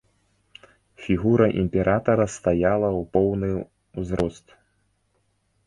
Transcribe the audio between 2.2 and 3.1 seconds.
стаяла ў